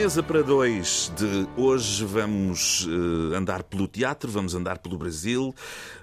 [0.00, 5.54] Mesa para dois de hoje vamos eh, andar pelo teatro, vamos andar pelo Brasil,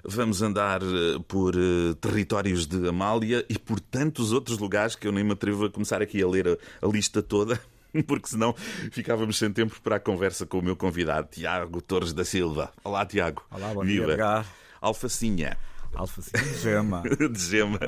[0.04, 5.10] vamos andar eh, por eh, territórios de Amália e por tantos outros lugares que eu
[5.10, 7.60] nem me atrevo a começar aqui a ler a, a lista toda.
[8.06, 8.54] Porque senão
[8.92, 12.72] ficávamos sem tempo para a conversa com o meu convidado, Tiago Torres da Silva.
[12.84, 13.42] Olá, Tiago.
[13.50, 14.04] Olá, bom Viva.
[14.04, 14.46] dia, Edgar.
[14.80, 15.58] Alfacinha.
[15.94, 17.02] Alfacinha de gema.
[17.32, 17.78] de gema.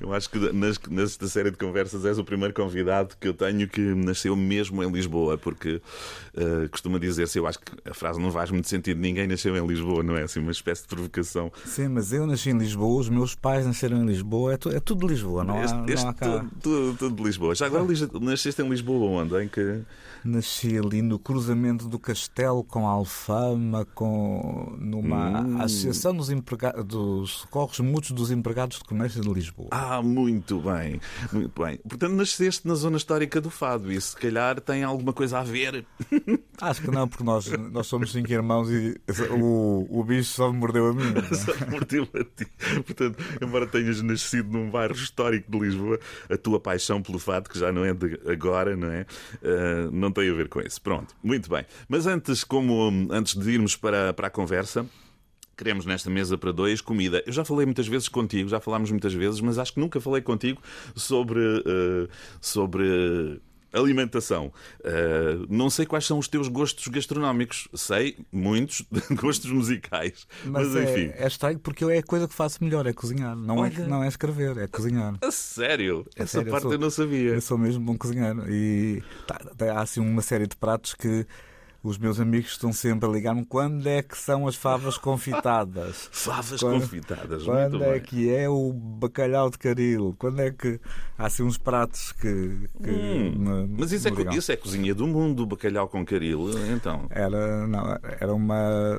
[0.00, 3.66] Eu acho que nas- nesta série de conversas és o primeiro convidado que eu tenho
[3.68, 5.80] que nasceu mesmo em Lisboa, porque
[6.36, 9.66] eh, costuma dizer-se, eu acho que a frase não faz muito sentido, ninguém nasceu em
[9.66, 10.22] Lisboa, não é?
[10.22, 11.50] Assim, uma espécie de provocação.
[11.64, 14.78] Sim, mas eu nasci em Lisboa, os meus pais nasceram em Lisboa, é, tu- é
[14.80, 16.26] tudo de Lisboa, não há, este não este há cá.
[16.38, 17.54] tudo, tudo- tudo de Lisboa.
[17.54, 17.84] Já agora
[18.20, 19.42] nasceste em Lisboa onde?
[19.42, 19.80] Em que...
[20.24, 25.62] Nasci ali no cruzamento do Castelo com a Alfama, com numa Hum.
[25.62, 26.72] associação dos, emprega...
[26.98, 29.68] dos socorros mútuos dos empregados de comércio de Lisboa.
[29.70, 31.00] Ah, muito bem,
[31.32, 31.78] muito bem.
[31.78, 35.86] Portanto, nasceste na zona histórica do Fado e se calhar tem alguma coisa a ver.
[36.60, 40.58] Acho que não, porque nós, nós somos cinco irmãos e o, o bicho só me
[40.58, 41.12] mordeu a mim.
[41.12, 41.28] não é?
[41.38, 42.46] Só te mordeu a ti.
[42.84, 47.58] Portanto, embora tenhas nascido num bairro histórico de Lisboa, a tua paixão pelo fado, que
[47.58, 49.06] já não é de agora, não é?
[49.42, 50.80] Ah, não tem a ver com isso.
[50.80, 51.64] Pronto, muito bem.
[51.88, 54.84] Mas antes, como antes de irmos para, para a conversa.
[55.58, 57.20] Queremos nesta mesa para dois comida.
[57.26, 60.22] Eu já falei muitas vezes contigo, já falámos muitas vezes, mas acho que nunca falei
[60.22, 60.62] contigo
[60.94, 62.08] sobre, ah,
[62.40, 63.40] sobre
[63.72, 64.52] alimentação.
[64.84, 67.66] Ah, não sei quais são os teus gostos gastronómicos.
[67.74, 68.82] Sei muitos
[69.20, 70.28] gostos musicais.
[70.44, 71.10] Mas, Mas, enfim.
[71.16, 73.34] é, é estranho porque eu é a coisa que faço melhor, é cozinhar.
[73.34, 75.16] Não, é, não é escrever, é cozinhar.
[75.20, 76.06] A sério?
[76.14, 77.30] Essa sério, eu parte eu, sou- não sabia.
[77.34, 78.44] Eu sou mesmo bom cozinheiro.
[78.48, 81.26] E tá, tá, há assim uma série de pratos que
[81.82, 86.08] os meus amigos estão sempre a ligar-me quando é que são as favas confitadas.
[86.12, 88.00] Favas Quando- confitadas, muito Quando é bem.
[88.00, 90.14] que é o bacalhau de caril?
[90.18, 90.80] Quando é que
[91.16, 92.68] há assim uns pratos que.
[92.82, 94.32] que Hum, me- Mas isso é, ligam.
[94.34, 97.06] isso é cozinha do mundo, bacalhau com caril, então.
[97.10, 98.98] Era, não, era uma.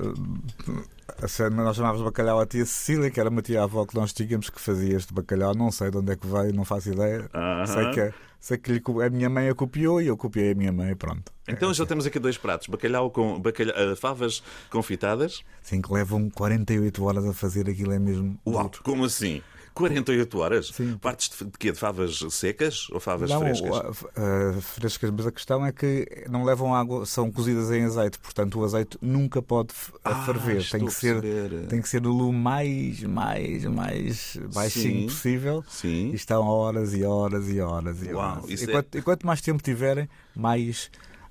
[1.52, 4.96] Nós chamávamos bacalhau a tia Cecília, que era uma tia-avó que nós tínhamos que fazia
[4.96, 5.54] este bacalhau.
[5.56, 7.30] Não sei de onde é que veio, não faço ideia.
[7.34, 7.66] Aham.
[7.66, 10.72] Sei que, sei que lhe a minha mãe a copiou e eu copiei a minha
[10.72, 10.96] mãe.
[10.96, 11.32] Pronto.
[11.48, 15.44] Então já temos aqui dois pratos: bacalhau com bacalhau, ah, favas confitadas.
[15.62, 18.40] Sim, que levam 48 horas a fazer aquilo, é mesmo.
[18.46, 19.42] Uau, como assim?
[19.74, 20.68] 48 horas?
[20.68, 20.98] Sim.
[21.02, 21.72] Partes de, de quê?
[21.72, 23.78] De favas secas ou favas Não, frescas?
[23.78, 28.60] a- frescas, mas a questão é que não levam água, são cozidas em azeite, portanto
[28.60, 30.68] o azeite nunca pode Ah, ferver.
[30.70, 31.22] Tem que, ser,
[31.68, 35.06] tem que ser no lume mais, mais, mais baixinho Sim.
[35.08, 35.64] possível.
[35.68, 36.10] Sim.
[36.12, 38.50] E estão horas e horas e horas e Uau, horas.
[38.62, 40.90] E é- quanto, e quanto mais tempo tiverem, mais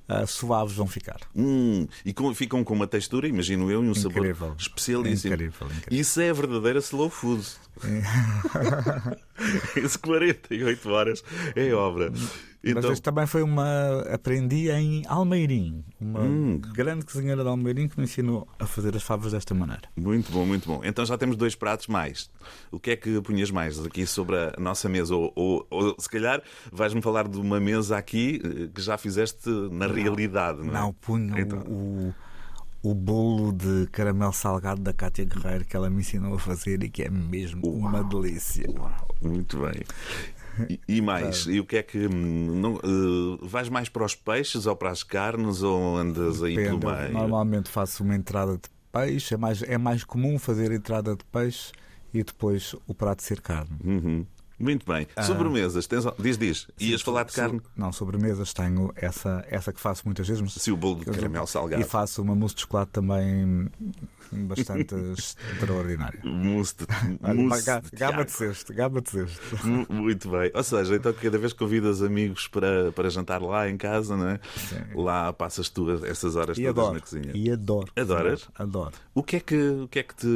[0.09, 1.21] ah, suaves vão ficar.
[1.37, 4.35] Hum, e com- ficam com uma textura, imagino eu, e um Incrível.
[4.35, 5.35] sabor especialíssimo.
[5.35, 6.01] Incrível, incrível.
[6.01, 7.47] Isso é a verdadeira slow food.
[9.77, 11.23] Esse 48 horas
[11.55, 12.13] é obra.
[12.61, 14.01] Mas Então, este também foi uma.
[14.13, 16.59] Aprendi em Almeirim, uma Hum.
[16.75, 19.83] grande cozinheira de Almeirim que me ensinou a fazer as favas desta maneira.
[19.97, 20.81] muito bom, muito bom.
[20.83, 22.29] Então já temos dois pratos mais.
[22.73, 25.15] O que é que punhas mais aqui sobre a nossa mesa?
[25.15, 26.43] Ou, ou- ou, se calhar
[26.73, 30.81] vais-me falar de uma mesa aqui eh, que já fizeste na realidade, não é?
[30.81, 31.61] Não, punho Então.
[31.61, 32.13] o,
[32.83, 36.91] o bolo de caramelo salgado da Cátia Guerreiro que ela me ensinou a fazer e
[36.91, 38.67] que é mesmo uma delícia.
[38.69, 39.83] Uau, muito bem.
[40.69, 41.47] E, e mais?
[41.47, 42.07] E o que é que.
[42.07, 46.57] hum, Não, eh, vais mais para os peixes ou para as carnes ou andas aí
[46.57, 47.13] Depende, pelo eu meio?
[47.13, 51.73] Normalmente faço uma entrada de peixe, é mais, é mais comum fazer entrada de peixe
[52.13, 53.77] e depois o prato ser carne.
[53.85, 54.27] Uhum.
[54.59, 55.07] Muito bem.
[55.15, 55.23] Ah.
[55.23, 56.05] Sobremesas, tens...
[56.19, 56.67] diz, diz.
[56.81, 57.61] Ias falar de carne?
[57.77, 60.43] Não, sobremesas tenho essa, essa que faço muitas vezes.
[60.43, 61.81] mas- Se o bolo de caramelo salgado.
[61.83, 63.69] E faço uma mousse de chocolate também
[64.33, 66.21] bastante extraordinária.
[66.25, 66.87] Mousse de,
[67.23, 68.25] Olha, mousse ga- de Gaba Tiago.
[68.25, 69.67] de cesto, gaba de cesto.
[69.67, 70.51] Mu- Muito bem.
[70.55, 74.29] Ou seja, então cada vez que convidas amigos para, para jantar lá em casa, não
[74.29, 74.41] é?
[74.57, 74.77] Sim.
[75.03, 76.95] Lá passas tu essas horas E todas adoro.
[76.95, 77.31] na cozinha.
[77.35, 77.93] E adoro.
[77.97, 78.49] Adoras?
[78.59, 78.93] Adoro.
[79.15, 80.27] O que é que, o que é que te.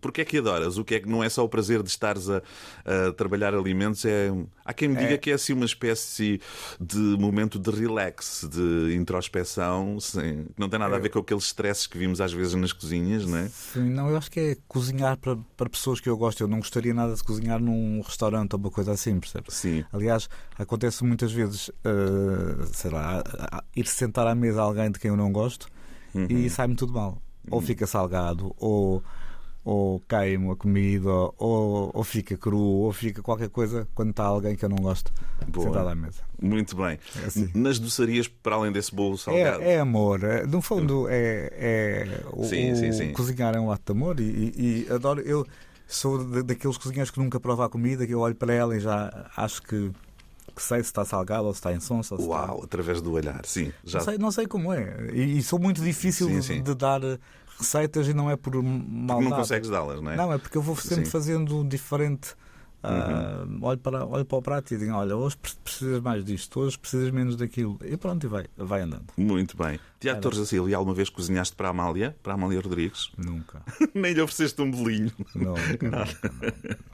[0.00, 0.78] Porquê é que adoras?
[0.78, 2.42] O que é que não é só o prazer de estares a,
[2.84, 4.04] a trabalhar alimentos?
[4.04, 4.30] É...
[4.64, 5.18] Há quem me diga É.
[5.18, 6.40] que é assim uma espécie
[6.80, 10.46] de momento de relax, de introspeção, sem...
[10.58, 13.38] não tem nada a ver com aqueles stresses que vimos às vezes nas cozinhas, não
[13.38, 13.48] é?
[13.48, 16.42] Sim, não, eu acho que é cozinhar para, para pessoas que eu gosto.
[16.42, 19.54] Eu não gostaria nada de cozinhar num restaurante ou uma coisa assim, percebes?
[19.54, 19.84] Sim.
[19.92, 20.28] Aliás,
[20.58, 23.22] acontece muitas vezes, eh, sei lá,
[23.74, 25.68] ir sentar à mesa alguém de quem eu não gosto
[26.14, 26.26] Uhum.
[26.30, 27.20] e sai-me tudo mal.
[27.50, 29.02] Ou fica salgado, ou,
[29.70, 34.56] ou cai-me a comida, ou, ou fica cru, ou fica qualquer coisa quando está alguém
[34.56, 35.12] que eu não gosto
[35.46, 35.66] Boa.
[35.66, 36.22] sentado à mesa.
[36.40, 36.98] Muito bem.
[37.22, 37.50] É assim.
[37.54, 39.60] Nas doçarias, para além desse bolo salgado.
[39.62, 40.24] É, é amor.
[40.24, 43.12] É, No fundo, é, é o, Sim, sim, o sim.
[43.12, 45.20] cozinhar é um ato de amor e, e- adoro.
[45.20, 45.46] Eu
[45.86, 48.80] sou da- daqueles cozinheiros que nunca prova a comida, que eu olho para ela e
[48.80, 49.90] já acho que,
[50.56, 52.02] que sei se está salgado ou se está em som.
[52.02, 52.24] Se está...
[52.26, 53.70] Uau, através do olhar, sim.
[53.84, 55.10] Já Não sei, não sei como é.
[55.12, 56.62] E, e sou muito difícil Sim, sim.
[56.62, 57.00] de dar
[57.58, 59.30] receitas e não é por Porque maldade.
[59.30, 60.16] não consegues dá-las, não é?
[60.16, 61.10] Não, é porque eu vou sempre Sim.
[61.10, 62.34] fazendo diferente.
[62.82, 66.60] Ah, olho, para, olho para o prato e digo: Olha, hoje pre- precisas mais disto,
[66.60, 67.78] hoje precisas menos daquilo.
[67.84, 69.06] E pronto, e vai, vai andando.
[69.16, 69.80] Muito bem.
[69.98, 70.20] Tiago.
[70.20, 72.16] Torres da Silva, alguma vez cozinhaste para a Amália?
[72.22, 73.10] Para a Amália Rodrigues?
[73.18, 73.62] Nunca.
[73.94, 75.10] Nem lhe ofereceste um bolinho.
[75.34, 75.60] Nunca.
[75.66, 76.78] nunca, nunca.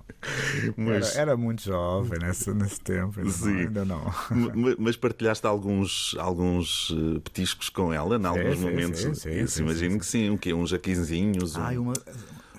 [0.74, 3.20] Mas, Era, era muito jovem nesse, nesse tempo.
[3.20, 3.50] Ainda Sim.
[3.50, 3.58] não.
[3.58, 4.04] Ainda não.
[4.56, 9.00] ma- mas partilhaste alguns, alguns eh, petiscos com ela, em alguns sim, momentos?
[9.02, 10.30] sim, sim, sim, imagino que sim.
[10.30, 10.54] O quê?
[10.54, 11.92] Uns jaquinzinhos, um- Ai, uma,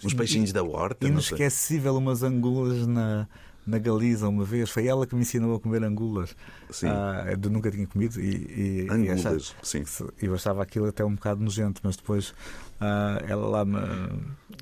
[0.04, 1.08] uns peixinhos da horta.
[1.08, 3.28] inesquecível, umas angulas na,
[3.66, 4.70] na Galiza uma vez.
[4.70, 6.36] Foi ela que me ensinou a comer angulas.
[6.70, 6.88] Sim.
[6.88, 9.84] Ah, eu nunca tinha comido e, e, e achava- Angulas, sim.
[10.22, 12.34] e eu achava aquilo até um bocado nojento, mas depois
[12.80, 13.78] ah, ela lá me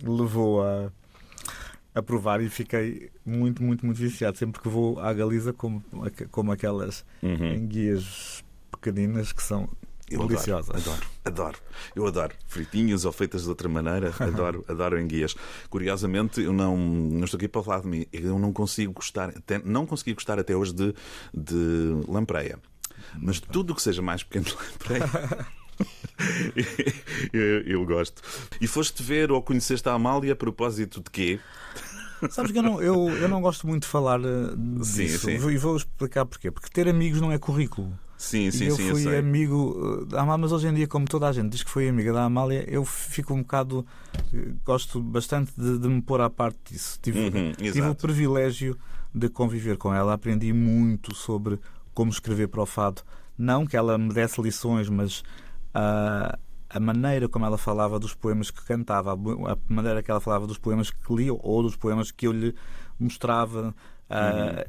[0.03, 0.91] levou a,
[1.95, 4.37] a provar e fiquei muito, muito, muito viciado.
[4.37, 5.83] Sempre que vou à Galiza, como,
[6.31, 7.53] como aquelas Uhum.
[7.55, 9.67] enguias pequeninas que são
[10.09, 10.75] Eu adoro, deliciosas.
[10.75, 11.57] Adoro, adoro.
[11.95, 12.35] Eu adoro.
[12.47, 14.13] Fritinhas ou feitas de outra maneira.
[14.19, 15.35] Adoro, adoro enguias.
[15.69, 18.05] Curiosamente, eu não, não estou aqui para falar de mim.
[18.11, 20.93] Eu não consigo gostar, até, não consegui gostar até hoje de,
[21.33, 22.59] de lampreia.
[23.19, 25.47] Mas tudo o que seja mais pequeno de lampreia.
[27.33, 28.21] eu, eu gosto.
[28.61, 31.39] E foste ver ou conheceste a Amália a propósito de quê?
[32.29, 35.25] Sabes que eu não, eu, eu não gosto muito de falar eh, Sim, disso.
[35.25, 35.49] sim.
[35.49, 36.51] E vou explicar porquê.
[36.51, 37.97] Porque ter amigos não é currículo.
[38.17, 40.87] Sim, sim, e eu sim, eu fui amigo eh, da Amália, mas hoje em dia,
[40.87, 43.85] como toda a gente diz que foi amiga da Amália, eu fico um bocado.
[44.33, 46.99] eh, Gosto bastante de, de me pôr à parte disso.
[47.01, 48.77] Tive, Uhum, tive o privilégio
[49.13, 51.59] de conviver com ela, aprendi muito sobre
[51.93, 53.01] como escrever para o fado.
[53.37, 55.23] Não que ela me desse lições, mas
[55.73, 56.37] ah,
[56.69, 60.47] a maneira como ela falava dos poemas que cantava, a a maneira que ela falava
[60.47, 62.55] dos poemas que lia ou dos poemas que eu lhe
[62.99, 63.75] mostrava.
[64.09, 64.65] ah,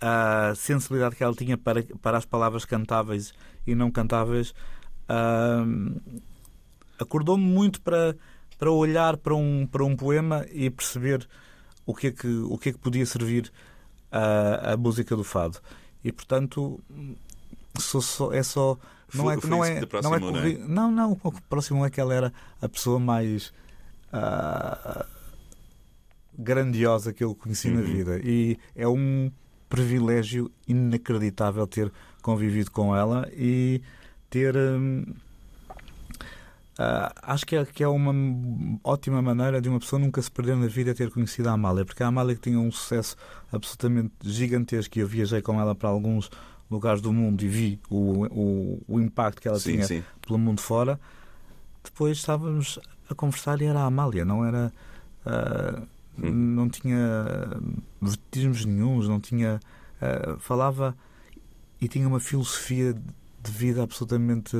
[0.00, 3.32] a sensibilidade que ela tinha para, para as palavras cantáveis
[3.66, 4.54] e não cantáveis
[5.08, 5.64] ah,
[6.98, 8.16] acordou-me muito para,
[8.58, 11.28] para olhar para um, para um poema e perceber
[11.86, 13.50] o que é que, o que, é que podia servir
[14.12, 15.58] a, a música do fado.
[16.04, 16.80] E portanto
[17.78, 18.76] sou só- é só.
[19.14, 20.58] Não Foi- é, foi não, é, não, é não é?
[20.58, 23.52] não, não, o que aproximou é que ela era a pessoa mais
[24.12, 25.06] ah,
[26.38, 27.86] grandiosa que eu conheci na Uhum.
[27.86, 28.20] vida.
[28.22, 29.30] E é um
[29.68, 31.92] privilégio inacreditável ter
[32.22, 33.80] convivido com ela e
[34.30, 34.56] ter.
[34.56, 35.04] hum,
[36.78, 38.14] ah, acho que é, que é uma
[38.84, 42.04] ótima maneira de uma pessoa nunca se perder na vida ter conhecido a Amália, porque
[42.04, 43.16] a Amália tinha um sucesso
[43.52, 46.30] absolutamente gigantesco e eu viajei com ela para alguns
[46.70, 50.04] lugares do mundo e vi o, o, o impacto que ela Sim, tinha sim.
[50.24, 51.00] pelo mundo fora.
[51.82, 52.78] Depois estávamos
[53.10, 54.72] a conversar e era a Amália, não era.
[55.26, 55.82] ah,
[56.22, 56.30] Hum.
[56.30, 56.98] Não tinha
[58.00, 59.60] vetismos nenhums, não tinha.
[60.00, 60.96] ah, falava
[61.80, 64.56] e tinha uma filosofia de vida absolutamente.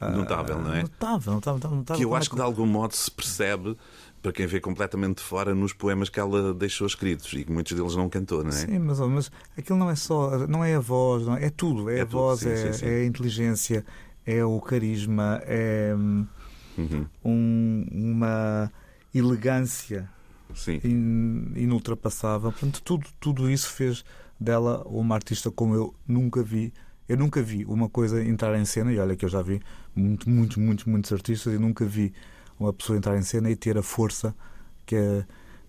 [0.00, 0.82] ah, Notável, não é?
[0.82, 1.96] Notável, notável, notável.
[1.96, 3.76] Que eu é acho que de algum modo se percebe,
[4.20, 7.72] para quem vê completamente de fora, nos poemas que ela deixou escritos e que muitos
[7.76, 8.52] deles não cantou, não é?
[8.52, 11.88] Sim, mas, mas aquilo não é só, não é a voz, não é, é tudo.
[11.88, 12.86] É, É a tudo, voz, sim, é, sim, sim.
[12.86, 13.84] é a inteligência,
[14.26, 16.26] é o carisma, é hum,
[16.76, 17.06] Uhum.
[17.24, 18.70] um- uma
[19.14, 20.10] elegância
[20.54, 20.80] Sim.
[20.84, 22.50] in- inultrapassável.
[22.52, 24.04] Portanto, tudo, tudo isso fez
[24.38, 26.72] dela uma artista como eu nunca vi.
[27.08, 29.60] Eu nunca vi uma coisa entrar em cena, e olha que eu já vi
[29.94, 32.12] muito, muitos, muitos, muitos artistas, e nunca vi
[32.58, 34.34] uma pessoa entrar em cena e ter a força
[34.84, 35.24] que a,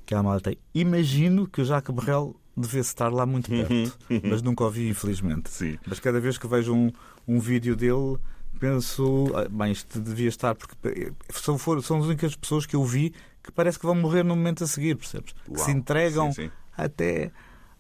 [0.06, 0.58] que a Amália tem.
[0.74, 5.50] Imagino que o Jacques Berrel devesse estar lá muito perto, mas nunca o vi, infelizmente.
[5.52, 5.78] Sim.
[5.86, 6.92] Mas cada vez que vejo um,
[7.28, 8.18] um vídeo dele,
[8.58, 12.84] penso, "Ah, bem, isto devia estar, porque eh, são, são as únicas pessoas que eu
[12.84, 15.34] vi que parece que vão morrer no momento a seguir, percebes?
[15.46, 15.60] Que Uau.
[15.66, 16.52] se entregam Sim, sim.
[16.78, 17.32] até,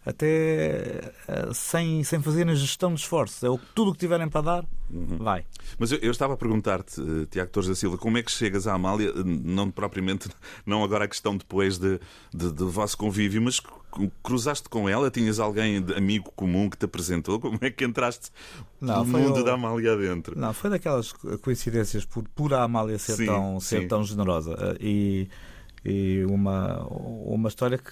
[0.07, 3.43] até eh, sem, sem fazerem gestão de esforços.
[3.43, 5.17] É o, tudo o que tiverem para dar, Uhum.
[5.17, 5.45] vai.
[5.77, 8.67] Mas eu, eu estava a perguntar-te, eh, Tiago Torres da Silva, como é que chegas
[8.67, 10.29] à Amália, não propriamente,
[10.65, 11.99] não agora a questão depois de,
[12.33, 15.11] de- do vosso convívio, mas cru- cruzaste com ela?
[15.11, 17.37] Tinhas alguém de amigo comum que te apresentou?
[17.37, 18.31] Como é que entraste
[18.79, 20.39] no mundo o- da Amália adentro?
[20.39, 21.11] Não, foi daquelas
[21.41, 23.87] coincidências por, por a Amália ser, Sim, tão, ser sim.
[23.89, 25.27] tão generosa eh, e,
[25.83, 27.91] e uma, uma história que,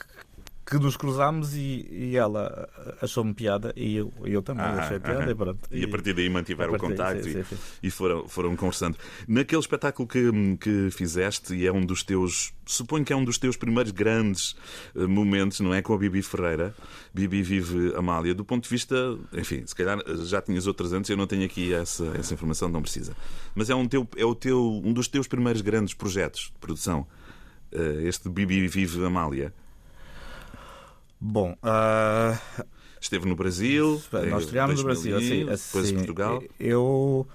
[0.67, 2.67] que nos cruzámos e, e ela
[2.99, 5.31] achou-me piada e eu, eu também Ah, achei piada aham.
[5.31, 5.59] e pronto.
[5.71, 7.61] E a partir daí mantiveram o partir daí, contacto sim, e, sim, sim.
[7.83, 8.97] e foram, foram conversando.
[9.27, 13.37] Naquele espetáculo que, que fizeste, e é um dos teus, suponho que é um dos
[13.37, 14.55] teus primeiros grandes
[14.95, 15.83] eh, momentos, não é?
[15.83, 16.73] Com a Bibi Ferreira.
[17.13, 18.33] Bibi vive Amália.
[18.33, 18.95] Do ponto de vista,
[19.33, 22.69] enfim, se calhar eh, já tinhas outras antes, eu não tenho aqui essa, essa informação,
[22.69, 23.15] não precisa.
[23.53, 27.05] Mas é, um, teu, é o teu, um dos teus primeiros grandes projetos de produção.
[27.71, 29.53] eh, Este Bibi Vive Amália.
[31.27, 32.37] Bom, ah,
[33.01, 33.99] Esteve no Brasil.
[34.23, 36.43] em nós estreámos no Brasil, 2001, assim, depois assim, Portugal.
[36.59, 37.27] Eu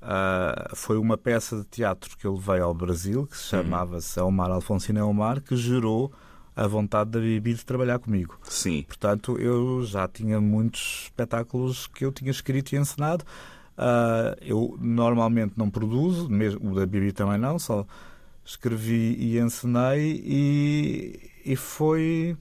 [0.00, 3.62] ah, foi uma peça de teatro que eu levei ao Brasil que se Uhum.
[3.62, 6.10] chamava-se Elmar Alfonsino Elmar, que gerou
[6.56, 8.38] a vontade da Bibi de trabalhar comigo.
[8.44, 8.82] Sim.
[8.88, 13.24] Portanto, eu já tinha muitos espetáculos que eu tinha escrito e encenado.
[13.76, 17.86] Ah, eu normalmente não produzo, mesmo o da Bibi também não, só
[18.44, 22.34] escrevi e encenei e, e foi.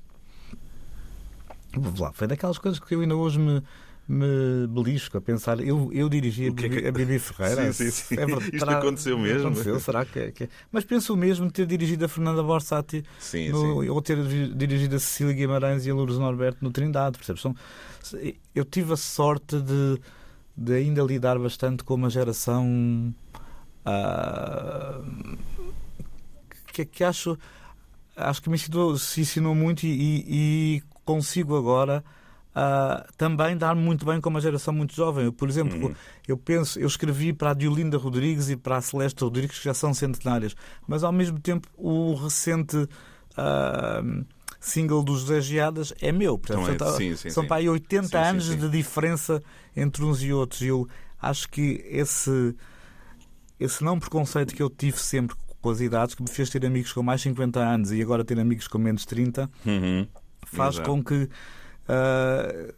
[2.00, 3.62] Lá, foi daquelas coisas que eu ainda hoje me,
[4.08, 5.60] me belisco a pensar.
[5.60, 7.72] Eu, eu dirigi a O que é Bibi, que- a Bibi Ferreira.
[7.74, 8.16] Sim, sim, sim.
[8.16, 9.48] É verdade, Isto terá- aconteceu mesmo?
[9.50, 10.50] Aconteceu, será que é, que é?
[10.72, 13.90] Mas penso mesmo ter dirigido a Fernanda Borsati Sim, no- sim.
[13.90, 14.18] ou ter
[14.56, 17.42] dirigido a Cecília Guimarães e a Lourdes Norberto no Trindade, percebes?
[17.42, 17.56] São-
[18.56, 20.00] eu tive a sorte de,
[20.56, 23.14] de ainda lidar bastante com uma geração
[23.86, 25.02] ah,
[26.74, 27.38] que, que acho
[28.16, 30.26] acho que me ensinou, se ensinou muito e, e-
[30.78, 32.04] e consigo agora
[32.54, 35.26] ah, também dar muito bem com uma geração muito jovem.
[35.26, 35.96] Eu, por exemplo, Uhum.
[36.28, 39.74] eu penso, eu escrevi para a Diolinda Rodrigues e para a Celeste Rodrigues, que já
[39.74, 40.56] são centenárias,
[40.88, 42.88] mas ao mesmo tempo o recente
[43.38, 44.02] ah,
[44.60, 46.38] single dos José Geadas é meu.
[46.38, 47.48] Portanto, Então é- sim, sim, são sim.
[47.48, 49.42] para aí 80 Sim, anos de diferença
[49.76, 50.62] entre uns e outros.
[50.62, 50.88] E eu
[51.22, 52.56] acho que esse,
[53.60, 56.92] esse não preconceito que eu tive sempre com as idades, que me fez ter amigos
[56.94, 60.08] com mais 50 anos e agora ter amigos com menos 30, Uhum.
[60.48, 60.90] Faz Exato.
[60.90, 61.30] com que
[61.88, 62.74] ah,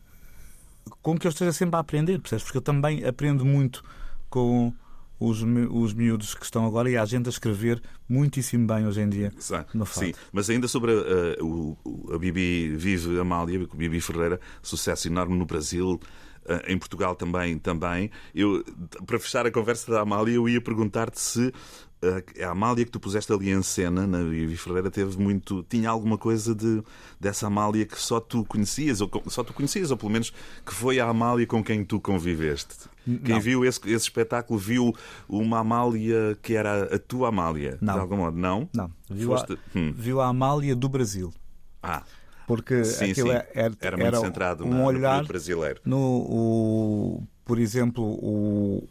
[1.02, 2.44] com que eu esteja sempre a aprender, percebes?
[2.44, 3.84] Porque eu também aprendo muito
[4.30, 4.74] com
[5.20, 9.10] os, os miúdos que estão agora e há gente a escrever muitíssimo bem hoje em
[9.10, 9.32] dia.
[9.38, 9.78] Exato.
[9.78, 14.00] No Sim, mas ainda sobre a, a- o- o- a Bibi Vive Amália, com Bibi
[14.02, 16.00] Ferreira, sucesso enorme no Brasil,
[16.46, 17.58] eh, em Portugal também.
[17.60, 18.10] também.
[18.34, 18.64] Eu,
[19.06, 21.54] para fechar a conversa da Amália, eu ia perguntar-te se
[22.02, 25.64] eh, a Amália que tu puseste ali em cena, na Bibi Ferreira, teve muito.
[25.70, 26.82] tinha alguma coisa de,
[27.20, 30.32] dessa Amália que só tu conhecias, ou só tu conhecias, ou pelo menos
[30.66, 32.76] que foi a Amália com quem tu conviveste.
[33.06, 33.42] Quem Não.
[33.42, 34.94] viu esse, esse espetáculo viu
[35.28, 37.94] uma Amália que era a tua Amália, Não.
[37.96, 38.70] de algum modo, não?
[38.74, 39.92] Não, viu, a, Foste- Hum.
[39.96, 41.34] viu a Amália do Brasil.
[41.82, 42.04] Ah,
[42.46, 43.36] Porque sim, aquilo sim.
[43.36, 45.82] é- era, Era muito centrado um na- no olhar período brasileiro.
[45.86, 48.88] no, o- por exemplo, o,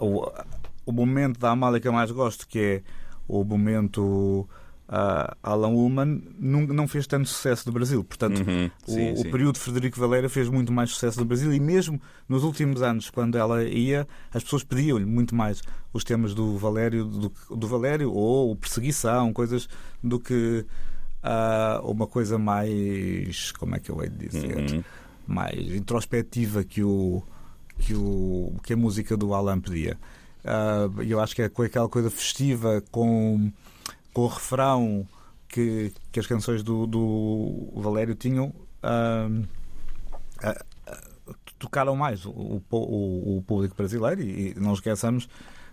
[0.00, 0.30] o,
[0.90, 2.82] o momento da Amália que eu mais gosto, que é
[3.26, 4.48] o momento
[4.88, 8.02] ah, Alan Ullman, não, não fez tanto sucesso no Brasil.
[8.02, 8.70] Portanto, Uhum.
[8.86, 9.30] o, Sim, o sim.
[9.30, 13.36] período Frederico Valério fez muito mais sucesso no Brasil e mesmo nos últimos anos, quando
[13.36, 15.60] ela ia, as pessoas pediam-lhe muito mais
[15.92, 19.68] os temas do Valério, do, do Valério ou Perseguição, coisas
[20.02, 20.64] do que
[21.22, 24.82] ah, uma coisa mais, como é que eu hei de dizer, Uhum.
[25.26, 27.22] mais introspectiva que o
[27.78, 29.96] que o que a música do Alan pedia.
[30.44, 33.50] Ah, eu acho que é com aquela coisa festiva com
[34.12, 35.06] com o refrão
[35.48, 38.52] que, que as canções do, do Valério tinham
[38.82, 39.28] ah,
[40.42, 40.64] ah,
[41.58, 45.28] tocaram mais o, o- o público brasileiro e, e não esqueçamos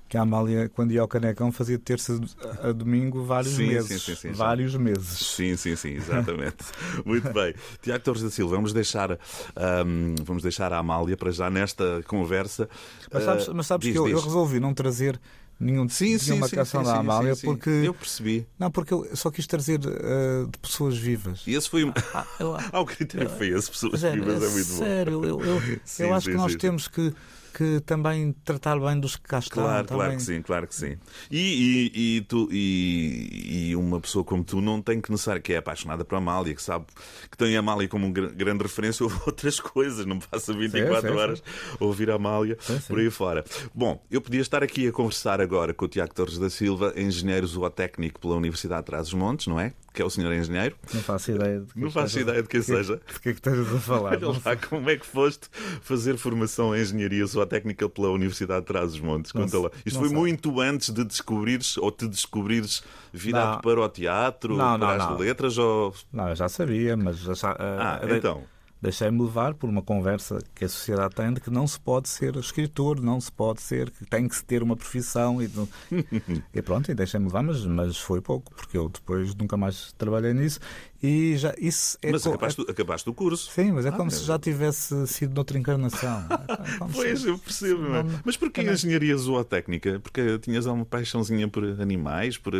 [0.08, 2.20] que a Amália, quando ia ao Canecão, fazia de terça
[2.62, 4.02] a domingo vários Sim, meses.
[4.04, 5.20] sim, sim, vários meses.
[5.20, 6.58] Sim, sim, sim, exatamente.
[7.06, 7.54] Muito bem.
[7.82, 9.12] Tiago Torres da Silva, vamos deixar,
[9.56, 12.70] ahm, vamos deixar a Amália para já nesta conversa.
[13.12, 15.20] Mas sabes, Ah, mas sabes diz, que eu, eu resolvi não trazer
[15.60, 17.48] nenhum, Sim, nenhuma sim, canção da Amália sim, sim.
[17.48, 18.46] porque Eu percebi.
[18.60, 21.44] não porque eu só quis trazer eh, de pessoas vivas.
[21.48, 21.84] E esse foi.
[21.84, 24.80] o- Ah, eu- Ah, o critério foi esse, pessoas Mas é, vivas, é muito bom.
[24.80, 25.62] sério, eu, eu,
[26.00, 27.14] eu acho que nós temos que,
[27.58, 29.64] que também tratar bem dos que cá estão.
[29.64, 29.98] Claro, também.
[30.06, 30.98] claro que sim, claro que sim.
[31.32, 35.54] E, e, e tu, e, e uma pessoa como tu não tem que necessariamente que
[35.54, 36.86] é apaixonada por Amália, que sabe
[37.32, 41.02] que tem a Amália como um gra- grande referência ou outras coisas, não passa 24
[41.02, 41.44] Sim, sim, horas
[41.80, 42.88] a ouvir a Amália Sim, sim.
[42.88, 43.44] por aí fora.
[43.74, 47.48] Bom, eu podia estar aqui a conversar agora com o Tiago Torres da Silva, engenheiro
[47.48, 49.74] zootécnico pela Universidade de Trás-os-Montes, não é?
[49.96, 50.75] Que é o senhor engenheiro.
[50.94, 52.98] Não faço ideia de que Não faço ideia de quem que- seja.
[53.14, 54.12] De que é que estás a falar?
[54.18, 55.48] Olha lá, como é que foste
[55.82, 59.32] fazer formação em engenharia zootécnica pela Universidade de Trás-os-Montes?
[59.32, 59.72] Conta lá.
[59.86, 60.18] Isto foi sei.
[60.18, 62.84] muito antes de descobrires ou te descobrires
[63.14, 63.62] virado Não.
[63.62, 65.94] para o teatro, Não, para não, as letras ou.
[66.12, 68.44] Não, eu já sabia, mas já, Ah, eh, então.
[68.82, 72.36] Deixei-me levar por uma conversa que a sociedade tem de que não se pode ser
[72.36, 75.50] escritor, não se pode ser, que tem que se ter uma profissão e,
[76.53, 80.34] e pronto, e deixei-me levar, mas, mas foi pouco, porque eu depois nunca mais trabalhei
[80.34, 80.60] nisso
[81.01, 83.51] e já isso é Mas acabaste, acabaste o curso.
[83.51, 84.13] Sim, mas é Ah, como é.
[84.13, 86.25] se já tivesse sido noutra encarnação.
[86.29, 87.82] É Pois, se- eu percebo.
[87.84, 88.03] não é?
[88.03, 90.00] Não- Mas porquê não- engenharia zootécnica?
[90.00, 92.53] Porque tinhas uma paixãõzinha por animais, por...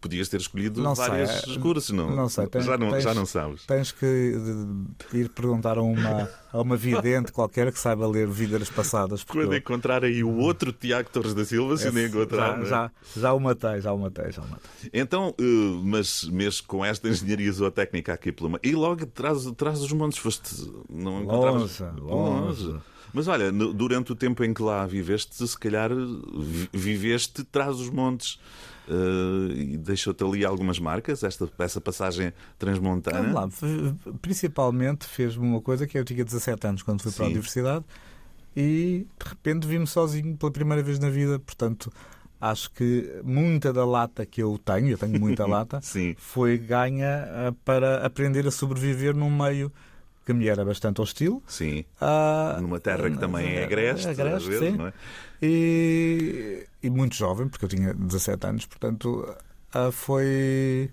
[0.00, 2.14] Podias ter escolhido Não sei, vários eh, cursos, não?
[2.14, 3.66] não sei, tens- já, não, tens- já não sabes.
[3.66, 4.06] Tens que
[5.12, 9.22] eh, ir perguntar a uma, a uma vidente qualquer que saiba ler vidas passadas.
[9.24, 12.58] Quando eu- encontrar aí o outro Tiago Torres da Silva, se nem encontrar.
[12.58, 12.66] já, é?
[12.66, 12.90] já,
[13.20, 14.70] já o matei, já o matei, já o matei.
[14.92, 19.80] Então, eh, mas mesmo com esta engenharia zootécnica aqui pela ma- E logo traz, traz
[19.82, 20.70] os montes, foste.
[20.88, 21.78] Não encontravas.
[21.80, 22.76] Longe, longe.
[23.12, 27.88] Mas olha, durante o tempo em que lá viveste, se calhar vi- viveste traz os
[27.90, 28.38] montes.
[29.54, 33.34] e deixou-te ali algumas marcas, esta, essa passagem transmontana.
[33.34, 33.48] Lá,
[34.22, 37.32] principalmente fez-me uma coisa que eu tinha 17 anos quando fui para a Sim.
[37.32, 37.84] universidade
[38.56, 41.38] e de repente vi-me sozinho pela primeira vez na vida.
[41.38, 41.92] Portanto,
[42.40, 46.14] acho que muita da lata que eu tenho, eu tenho muita lata, Sim.
[46.18, 49.72] foi ganha ah, para aprender a sobreviver num meio
[50.24, 51.42] que me era bastante hostil.
[51.46, 51.84] Sim.
[52.00, 54.76] Ah, Numa terra que também é agreste, às agreste, vezes, sim.
[54.76, 54.92] não é?
[55.40, 59.34] E, e muito jovem, porque eu tinha 17 anos, portanto,
[59.72, 60.90] ah, foi.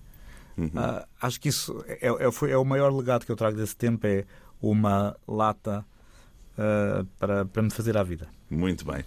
[0.58, 0.72] Uhum.
[0.76, 3.76] ah, acho que isso é, é, foi, é o maior legado que eu trago desse
[3.76, 4.24] tempo: é
[4.62, 5.86] uma lata
[6.58, 8.28] ah, para, para me fazer à vida.
[8.50, 9.04] Muito bem.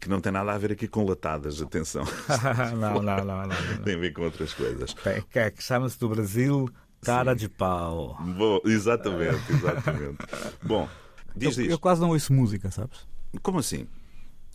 [0.00, 2.04] Que não tem nada a ver aqui com latadas, atenção.
[2.78, 3.82] não, não, não, não.
[3.84, 4.94] tem a ver com outras coisas.
[5.34, 6.68] É que chama-se do Brasil
[7.02, 8.16] cara de pau.
[8.36, 10.18] Bom, exatamente, exatamente.
[10.62, 10.88] Bom,
[11.36, 11.72] diz Eu, diz.
[11.72, 13.06] eu quase não ouço música, sabes?
[13.42, 13.86] Como assim?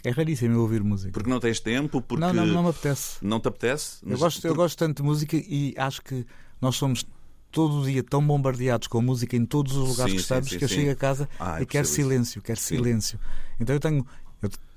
[0.04, 1.12] É raríssimo eu ouvir música.
[1.12, 2.02] Porque não tens tempo?
[2.02, 3.18] Porque Não, não, não me apetece.
[3.22, 4.00] não te apetece?
[4.04, 6.26] Eu Mas gosto, eu gosto tanto de música e acho que
[6.62, 7.06] nós somos
[7.52, 10.50] todo o dia tão bombardeados com música em todos os lugares Sim, que sim, estamos
[10.50, 10.76] sim, que eu sim.
[10.76, 12.78] chego a casa Ah, eu e quero silêncio, quero Sim.
[12.78, 13.20] silêncio.
[13.60, 14.06] Então eu tenho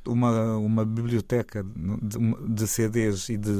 [0.06, 3.50] uma, uma biblioteca de, de CDs e de,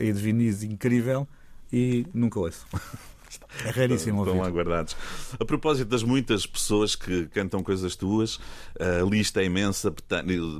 [0.00, 1.26] e de vinis incrível
[1.72, 2.66] e nunca ouço.
[3.64, 4.52] É raríssimo Estão lá ouvir.
[4.54, 4.96] guardados.
[5.38, 8.38] A propósito das muitas pessoas que cantam coisas tuas,
[8.78, 9.92] a lista é imensa.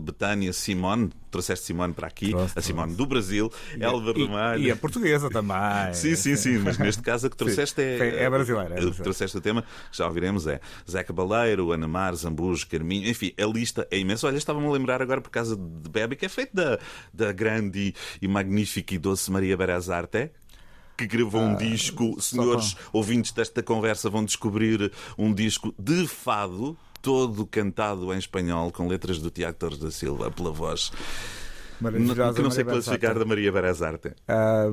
[0.00, 4.62] Betânia, Simone, trouxeste Simone para aqui, Trouxe, a Simone do Brasil, Elva E, Ramalho.
[4.62, 5.52] e a portuguesa também.
[5.95, 8.25] Sim, sim, sim, mas neste caso a que trouxeste Sim, é.
[8.25, 9.02] é brasileira, é a que brasileira.
[9.05, 10.61] trouxeste o tema, que já ouviremos, é
[10.91, 14.26] Zé Cabaleiro, Ana Mar, Zambujo, Carminho, enfim, a lista é imensa.
[14.26, 16.79] Olha, estava-me a lembrar agora por causa de Bebe, que é feito da,
[17.12, 20.31] da grande e magnífica e doce Maria Berazarte.
[21.07, 27.47] Que gravou um disco, senhores ouvintes desta conversa vão descobrir um disco de fado, todo
[27.47, 30.93] cantado em espanhol, com letras do Tiago Torres da Silva, pela voz,
[31.81, 34.12] Maravilhosa que não sei Maria classificar da Maria Berazarte.
[34.29, 34.67] Ah,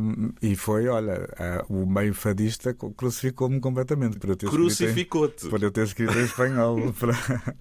[0.44, 5.48] e foi, olha, ah, o meio fadista crucificou-me completamente por eu ter escrito em- Crucificou-te.
[5.50, 6.94] por eu ter escrito em espanhol.
[7.00, 7.56] para-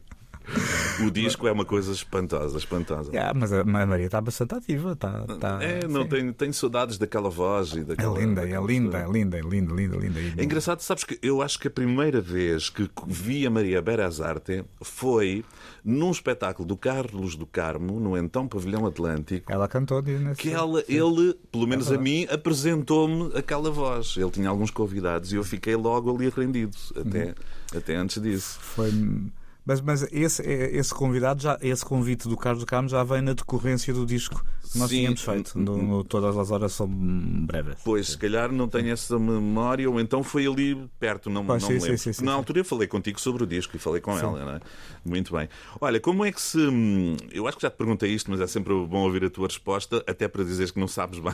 [1.07, 3.13] O disco é uma coisa espantosa, espantosa.
[3.15, 4.93] Ah, mas a Maria está bastante ativa.
[4.93, 6.09] Está, está, É, não sim.
[6.09, 8.19] tenho, tenho saudades daquela voz e É daquela.
[8.19, 10.43] linda, é daquela linda, é linda, é linda, linda, linda.
[10.43, 14.65] É engraçado, sabes que eu acho que a primeira vez que vi a Maria Berazarte
[14.83, 15.45] foi
[15.85, 20.83] num espetáculo do Carlos do Carmo, no então Pavilhão Atlântico, Ela cantou nesse que ela,
[20.89, 24.17] ele, pelo menos a mim, apresentou-me aquela voz.
[24.17, 27.35] Ele tinha alguns convidados e eu fiquei logo ali rendido, até,
[27.77, 28.59] até antes disso.
[28.61, 28.91] Foi.
[29.69, 33.93] Mas, mas esse, esse convidado, já, esse convite do Carlos Carmo já vem na decorrência
[33.93, 34.99] do disco que nós Sim.
[34.99, 35.59] tínhamos feito.
[35.59, 37.77] No, no Todas as Horas São Breves.
[37.85, 41.69] Pois, se calhar não tenho essa memória, ou então foi ali perto, não, Pois, não
[41.69, 41.99] sim, me lembro.
[41.99, 44.53] sim, sim, Na altura eu falei contigo sobre o disco e falei com ela, não
[44.53, 44.61] é?
[45.05, 45.49] Muito bem.
[45.81, 46.59] Olha, como é que se.
[46.59, 49.47] hum, Eu acho que já te perguntei isto, mas é sempre bom ouvir a tua
[49.47, 51.33] resposta, até para dizeres que não sabes bem.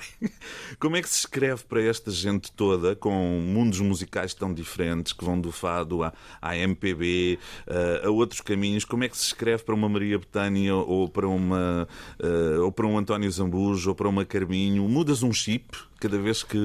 [0.79, 3.11] Como é que se escreve para esta gente toda, com
[3.45, 8.85] mundos musicais tão diferentes, que vão do fado à, à MPB, eh, a outros caminhos?
[8.85, 11.89] Como é que se escreve para uma Maria Betânia ou para, uma,
[12.21, 14.89] eh, ou para um António Zambujo ou para uma Carminho?
[14.89, 16.59] Mudas um chip cada vez que.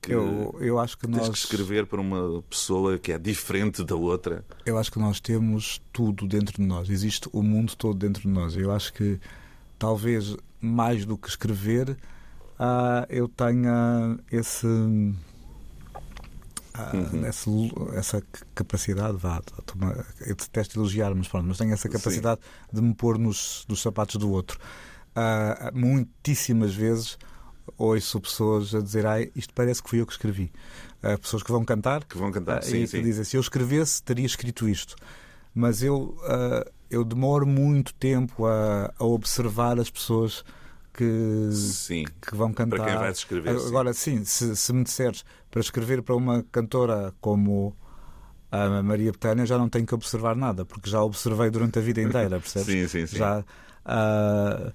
[0.00, 1.28] que Eu, eu acho que Tens nós.
[1.30, 4.44] que escrever para uma pessoa que é diferente da outra.
[4.64, 6.88] Eu acho que nós temos tudo dentro de nós.
[6.90, 8.56] Existe o mundo todo dentro de nós.
[8.56, 9.18] Eu acho que
[9.78, 11.96] talvez mais do que escrever,
[12.58, 14.66] ah, eu tenha esse.
[16.74, 16.92] ah,
[17.46, 22.40] lu- essa c- capacidade, vá, toma- eu detesto elogiar, mas pronto, mas tenho essa capacidade
[22.72, 24.58] de me pôr nos, nos sapatos do outro.
[25.16, 27.18] Ah, muitíssimas vezes
[27.78, 30.52] ouço pessoas a dizer ai, isto parece que fui eu que escrevi.
[31.02, 33.02] Ah, pessoas que vão cantar Que vão cantar, ah, sim, e sim.
[33.02, 34.94] dizem se eu escrevesse teria escrito isto.
[35.54, 40.44] Mas eu, ah, eu demoro muito tempo a, a observar as pessoas
[40.92, 42.04] que, Sim.
[42.22, 42.76] que vão cantar.
[42.76, 43.56] Para quem vais escrever.
[43.56, 47.76] Agora, sim, se, se me disseres para escrever para uma cantora como
[48.50, 52.00] A Maria Betânia já não tenho que observar nada, porque já observei durante a vida
[52.00, 52.66] inteira, percebes?
[52.68, 53.16] Sim, sim, sim.
[53.18, 53.44] Já,
[53.84, 54.72] ah,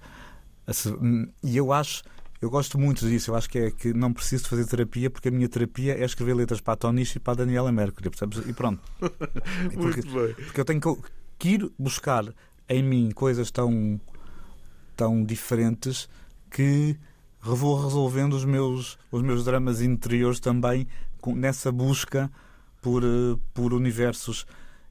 [1.44, 2.04] e eu acho,
[2.42, 3.32] eu gosto muito disso.
[3.32, 6.34] Eu acho que é que não preciso fazer terapia, porque a minha terapia é escrever
[6.34, 8.40] letras para a Tonish e para a Daniela Mercury, percebes?
[8.48, 8.82] E pronto.
[9.02, 10.34] Muito porque, bem.
[10.46, 10.98] porque eu tenho que,
[11.38, 12.26] que ir buscar
[12.68, 14.00] em mim coisas tão,
[14.96, 16.10] tão diferentes
[16.50, 16.98] que
[17.42, 20.88] vou resolvendo os meus, os meus dramas interiores também
[21.36, 22.32] nessa busca
[22.82, 24.46] por, eh, por universos.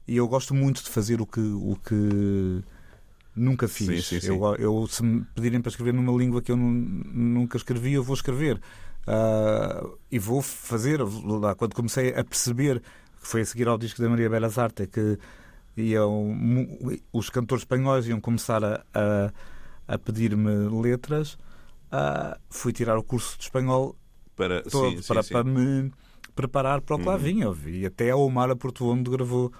[0.07, 2.63] E eu gosto muito de fazer o que, o que
[3.35, 3.87] nunca fiz.
[4.07, 4.27] Sim, sim, sim.
[4.27, 6.71] Eu, eu, se me pedirem para escrever numa língua que eu nu-
[7.13, 8.61] nunca escrevi, eu vou escrever.
[9.07, 10.99] Ah, e vou fazer.
[11.01, 12.79] Lá, quando comecei a perceber,
[13.21, 15.17] que foi a seguir ao disco da Maria Belas Arte, que
[15.77, 16.35] iam,
[17.13, 19.31] os cantores espanhóis iam começar a, a,
[19.87, 21.37] a pedir-me letras,
[21.91, 23.95] ah, fui tirar o curso de espanhol
[24.35, 25.91] Para, todo para, para me
[26.35, 27.21] preparar para o que lá Uhum.
[27.23, 27.45] vinha.
[27.45, 29.51] Eu vi até a Omar Portuondo gravou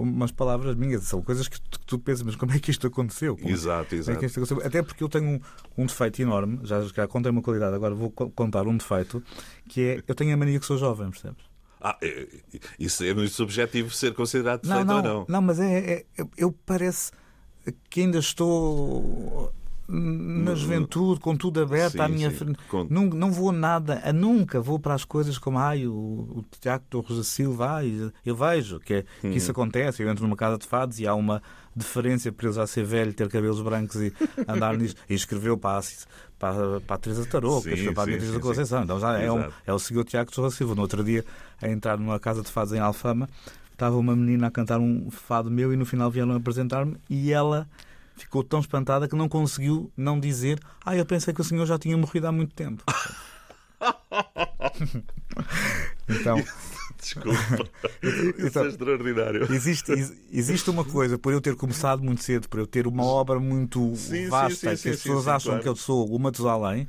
[0.00, 1.04] umas palavras minhas.
[1.04, 3.36] São coisas que tu, que tu pensas, mas como é que isto aconteceu?
[3.36, 4.18] Como- Exato, é exato.
[4.18, 4.66] que isto aconteceu?
[4.66, 5.40] Até porque eu tenho um,
[5.82, 9.22] um defeito enorme, já, já contei uma qualidade, agora vou co- contar um defeito,
[9.68, 11.44] que é eu tenho a mania que sou jovem, percebes?
[11.80, 12.26] Ah, é-
[12.78, 15.26] isso é muito subjetivo ser considerado Não, defeito não, ou não.
[15.28, 17.12] não, mas é, é- eu parece
[17.90, 19.52] que ainda estou
[19.88, 22.36] na juventude, com tudo aberto Sim, à minha sim.
[22.36, 22.58] frente.
[22.68, 26.44] Com- Não, não vou nada, a nunca vou para as coisas como ai, o, o
[26.60, 30.02] Tiago Torres da Silva, ai, eu vejo que, é- que isso acontece.
[30.02, 31.40] Eu entro numa casa de fados e há uma
[31.74, 34.12] deferência por ele já ser velho, ter cabelos brancos e
[34.48, 34.96] andar nisso.
[35.08, 35.82] E escreveu para a,
[36.38, 38.82] para, para a Teresa Tarouca, Sim, escreveu para a Beatriz da Conceição.
[38.82, 40.74] Então já é, um, é o senhor Tiago Torres da Silva.
[40.74, 41.24] No outro dia,
[41.62, 43.28] a entrar numa casa de fados em Alfama,
[43.72, 47.68] estava uma menina a cantar um fado meu e no final vieram apresentar-me e ela
[48.16, 51.78] ficou tão espantada que não conseguiu não dizer ah, eu pensei que o senhor já
[51.78, 52.82] tinha morrido há muito tempo.
[56.08, 56.42] então,
[57.00, 57.38] Desculpa.
[58.02, 59.52] Isso Então- é extraordinário.
[59.52, 63.04] existe, ex- existe uma coisa, por eu ter começado muito cedo, por eu ter uma
[63.04, 65.62] obra muito Sim, vasta, sim, que sim, as sim, pessoas acham claro.
[65.62, 66.88] que eu sou o Matusalém,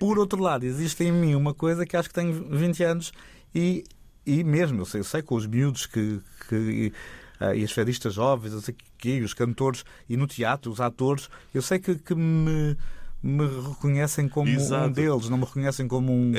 [0.00, 3.12] por outro lado, existe em mim uma coisa que acho que tenho 20 anos
[3.54, 3.84] e,
[4.26, 6.92] e mesmo, eu sei, eu sei com os miúdos que, que
[7.38, 10.80] ah, e as fadistas jovens, eu sei que, e os cantores e no teatro, os
[10.80, 12.76] atores, eu sei que, que me,
[13.22, 14.90] me reconhecem como um Exato.
[14.94, 16.34] deles, não me reconhecem como um.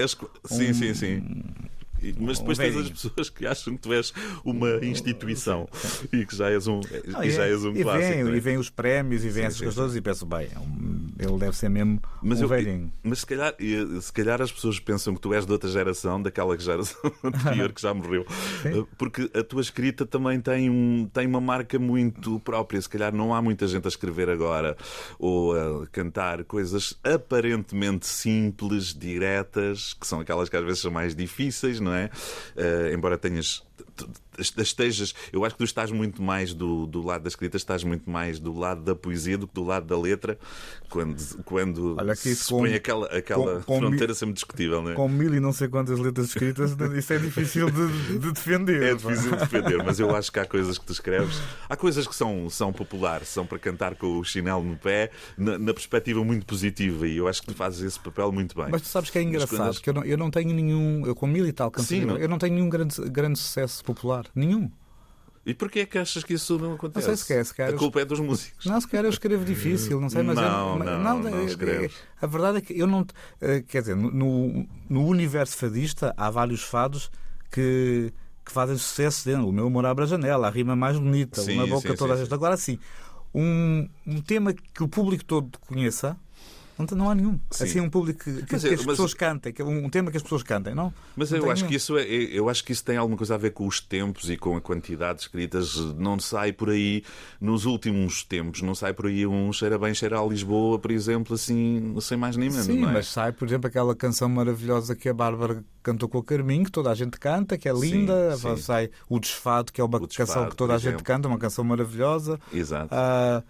[0.45, 1.23] Sim, um- sim, sim.
[2.19, 5.67] Mas depois um tens as pessoas que acham que tu és uma instituição
[6.13, 8.07] e que já és um, Não, e já és um e clássico.
[8.23, 8.35] vem, é?
[8.37, 11.37] e vem os prémios e vem Sim, essas sim, coisas e penso, bem, é ele
[11.39, 12.91] deve ser mesmo Mas, um eu- velhinho.
[13.01, 13.55] mas se, calhar,
[14.01, 17.81] se calhar as pessoas pensam que tu és de outra geração, daquela geração anterior que
[17.81, 18.25] já morreu.
[18.61, 18.79] Sim.
[18.81, 22.81] Uh, Porque a tua escrita também tem, um, tem uma marca muito própria.
[22.81, 24.75] Se calhar não há muita gente a escrever agora
[25.17, 25.53] ou
[25.83, 31.79] a cantar coisas aparentemente simples, diretas, que são aquelas que às vezes são mais difíceis,
[31.85, 32.09] não é?
[32.55, 33.64] Uh, embora tenhas.
[34.37, 38.09] Estejas, eu acho que tu estás muito mais do, do lado da escrita, estás muito
[38.09, 40.37] mais do lado da poesia do que do lado da letra,
[40.89, 44.81] quando, quando Olha que se com- põe aquela, aquela com- com fronteira mi- sempre discutível,
[44.81, 44.93] não é?
[44.93, 48.83] Com mil e não sei quantas letras escritas, isso é difícil de, de defender.
[48.83, 49.09] É pá.
[49.09, 51.39] difícil de defender, mas eu acho que há coisas que tu escreves.
[51.69, 55.57] Há coisas que são, são populares, são para cantar com o chinelo no pé, na,
[55.57, 58.67] na perspectiva muito positiva, e eu acho que tu fazes esse papel muito bem.
[58.69, 61.05] Mas tu sabes que é engraçado, que eu não, eu não tenho nenhum.
[61.05, 64.25] Eu com mil e tal canções, eu não tenho nenhum grande, grande sucesso popular.
[64.35, 64.69] Nenhum.
[65.45, 67.05] E porquê é que achas que isso não acontece?
[67.05, 67.69] sei se quer, se quer.
[67.69, 68.65] A culpa é dos músicos.
[68.65, 70.35] Não, se calhar eu escrevo difícil, não sei, mas.
[70.35, 71.89] Não, eu, mas- não, não é- é-.
[72.19, 73.05] A verdade é que eu não.
[73.39, 77.11] eh, Quer dizer, no, no universo fadista há vários fados
[77.51, 78.11] que,
[78.43, 79.47] que fazem sucesso dentro.
[79.47, 82.13] O meu amor abre a janela, a rima mais bonita, Sim, uma boca sim, toda
[82.13, 82.33] a sim, gente.
[82.33, 82.79] Agora sim,
[83.31, 86.17] um, um tema que o público todo conheça.
[86.77, 87.39] Não, não há nenhum.
[87.51, 87.63] Sim.
[87.63, 89.89] Assim, um público que, que- Mas que é- as mas- pessoas cantem, que é um
[89.89, 90.93] tema que as pessoas cantem, não?
[91.15, 93.37] Mas Não eu acho, que isso é, eu acho que isso tem alguma coisa a
[93.37, 95.75] ver com os tempos e com a quantidade de escritas.
[95.97, 97.03] Não sai por aí,
[97.39, 101.35] nos últimos tempos, não sai por aí um cheira bem, cheira a Lisboa, por exemplo,
[101.35, 102.65] assim, sem mais nem menos.
[102.65, 102.93] Sim, não é?
[102.93, 106.71] mas sai, por exemplo, aquela canção maravilhosa que a Bárbara cantou com o Carminho, que
[106.71, 108.35] toda a gente canta, que é Sim, linda.
[108.35, 108.57] sim.
[108.57, 111.63] Sai o Desfado, que é uma Desfado, canção que toda a gente canta, uma canção
[111.63, 112.39] maravilhosa.
[112.51, 112.89] Exato.
[112.91, 113.43] Ah,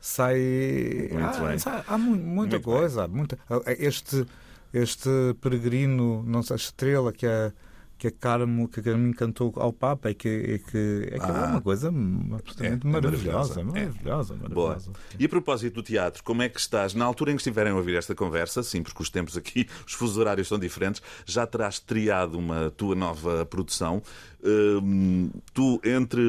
[0.00, 1.08] sai.
[1.12, 1.58] Muito ah, bem.
[1.58, 3.04] sai- há mu- muita Muito coisa.
[3.04, 3.38] há Muita...
[3.48, 4.24] ah, Este,
[4.72, 5.08] este
[5.40, 7.52] peregrino, não sei, estrela que a.
[8.00, 11.26] Que a Carmo, que a Carminho cantou ao Papa e que, e que, é, que
[11.26, 11.48] é Ah.
[11.50, 13.64] uma coisa absolutamente É, é maravilhosa, maravilhosa.
[13.64, 14.92] maravilhosa, maravilhosa.
[15.18, 16.94] E a propósito do teatro, como é que estás?
[16.94, 19.92] Na altura em que estiverem a ouvir esta conversa, sim, porque os tempos aqui, os
[19.92, 24.02] fusos horários são diferentes, já terás triado uma tua nova produção.
[24.44, 26.22] Hum, tu, entre,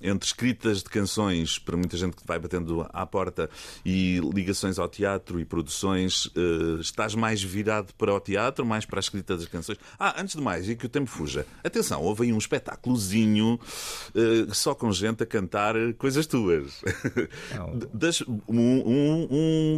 [0.00, 3.48] entre escritas de canções, para muita gente que vai batendo à porta,
[3.84, 8.98] e ligações ao teatro e produções, eh, estás mais virado para o teatro, mais para
[8.98, 9.78] a escrita das canções?
[9.98, 11.46] Ah, antes de mais, e que o tempo fuja.
[11.64, 13.58] Atenção, houve aí um espetáculozinho
[14.14, 16.82] eh, só com gente a cantar coisas tuas.
[17.92, 19.28] Das- um, um,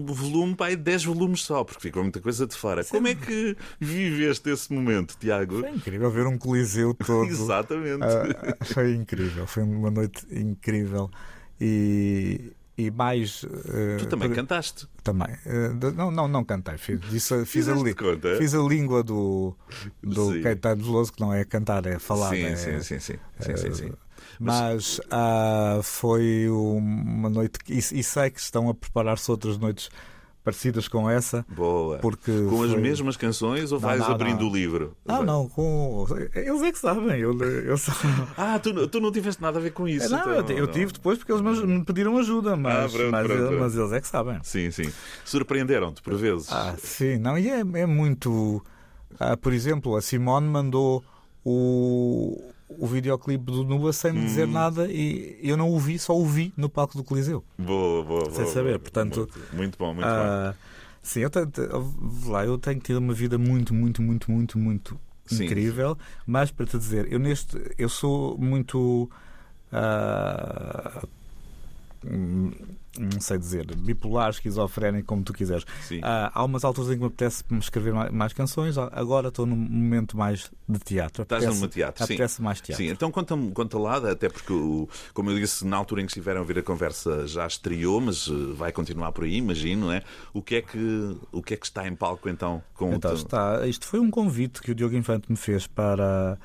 [0.03, 2.85] um volume, pai, 10 volumes só, porque ficou muita coisa de fora.
[2.85, 5.61] Como é que viveste esse momento, Tiago?
[5.61, 7.29] Foi incrível ver um coliseu todo.
[7.75, 8.05] Exatamente.
[8.05, 11.11] Ah, foi incrível, foi uma noite incrível.
[11.61, 13.45] E, e mais.
[13.69, 14.87] eh, tu também cantaste.
[15.03, 15.29] Também.
[15.45, 16.79] Eh, de- não, não, não cantei.
[16.79, 18.37] Fiz, disse- fiz, a, conta?
[18.37, 19.57] fiz a língua do,
[20.03, 20.43] do Sim.
[20.43, 22.31] Caetano Veloso, que não é cantar, é falar.
[22.31, 23.93] sim, é- sim, sim, sim, sim, sim, sim.
[24.41, 27.59] Mas ah, foi uma noite.
[27.69, 29.91] E, e sei que estão a preparar-se outras noites
[30.49, 31.45] parecidas com essa.
[31.49, 31.99] Boa.
[31.99, 34.51] Porque Com as foi- mesmas canções ou Não, vais não, abrindo não.
[34.51, 34.97] o livro?
[35.05, 36.07] Não, não, com.
[36.35, 37.21] Eles é que sabem.
[37.21, 37.93] Eu, eu só...
[38.37, 40.09] Ah, tu, tu não tiveste nada a ver com isso.
[40.11, 43.43] não, então, eu, eu tive depois porque eles me- pediram ajuda, mas, pronto, mas, pronto,
[43.47, 43.61] pronto.
[43.61, 44.39] mas eles é que sabem.
[44.43, 44.91] Sim, sim.
[45.25, 46.51] Surpreenderam-te por vezes.
[46.51, 48.63] Ah, sim, não, e é, é muito.
[49.21, 51.05] ah, por exemplo, a Simone mandou
[51.45, 52.41] o
[52.89, 54.25] videoclipe do Nua sem me Hum.
[54.25, 57.45] dizer nada e eu não o vi, só o vi no palco do Coliseu.
[57.59, 58.33] Boa, boa, boa.
[58.33, 58.79] Sem saber, boa.
[58.81, 60.13] portanto, Muito, muito bom, muito bom.
[60.15, 60.55] Ah,
[61.03, 61.51] sim, eu tenho,
[62.27, 65.45] lá, eu tenho tido uma vida muito, muito, muito, muito, muito Sim.
[65.45, 65.97] incrível,
[66.27, 69.09] mas para te dizer, eu neste eu sou muito
[69.73, 71.09] hum,
[72.05, 75.65] não sei dizer, bipolar, esquizofrénico, como tu quiseres.
[75.87, 76.01] Sim.
[76.03, 79.55] Ah, há umas alturas em que me apetece escrever mais, mais canções, agora estou num
[79.57, 81.23] momento mais de teatro.
[81.23, 82.15] Estás Apetece- numa teatro, sim.
[82.15, 82.85] Apetece mais teatro.
[82.85, 84.53] Sim, então conta-me conta lá, até porque,
[85.15, 88.27] como eu disse, na altura em que estiveram a ouvir a conversa já estreou, mas
[88.29, 90.03] eh, vai continuar por aí, imagino, não é?
[90.33, 93.15] O que é que, o que, é que está em palco então com Então o
[93.15, 96.37] teu- está, isto foi um convite que o Diogo Infante me fez para